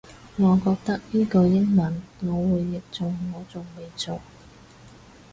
[0.37, 4.19] 我覺得呢句英文我會譯做我仲未做